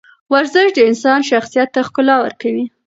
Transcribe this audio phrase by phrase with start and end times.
[0.33, 2.65] ورزش د انسان شخصیت ته ښکلا ورکوي.